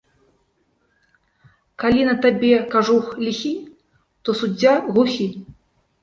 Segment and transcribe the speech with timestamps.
[1.83, 3.51] Калі на табе кажух ліхі,
[4.23, 5.27] то суддзя глухі